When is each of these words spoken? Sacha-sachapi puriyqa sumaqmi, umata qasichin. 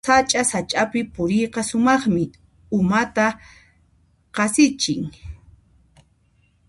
Sacha-sachapi 0.07 0.99
puriyqa 1.13 1.61
sumaqmi, 1.69 2.23
umata 2.77 3.25
qasichin. 4.35 5.01